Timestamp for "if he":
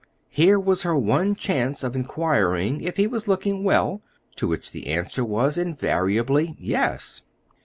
2.81-3.05